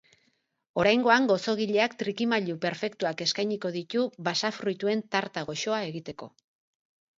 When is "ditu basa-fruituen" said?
3.77-5.07